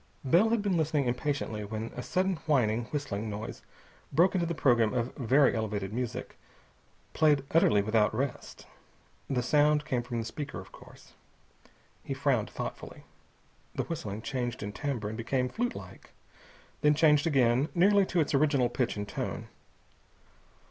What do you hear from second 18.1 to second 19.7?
its original pitch and tone.